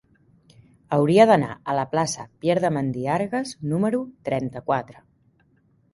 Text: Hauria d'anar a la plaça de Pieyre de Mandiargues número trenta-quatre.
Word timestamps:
Hauria 0.97 1.27
d'anar 1.31 1.49
a 1.73 1.75
la 1.81 1.83
plaça 1.91 2.25
de 2.29 2.33
Pieyre 2.45 2.65
de 2.65 2.71
Mandiargues 2.79 3.55
número 3.75 4.03
trenta-quatre. 4.31 5.03